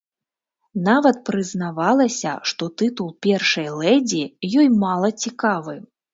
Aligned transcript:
Нават 0.87 1.19
прызнавалася, 1.29 2.31
што 2.53 2.71
тытул 2.83 3.13
першай 3.27 3.67
лэдзі 3.83 4.23
ёй 4.59 4.67
мала 4.87 5.15
цікавы. 5.27 5.79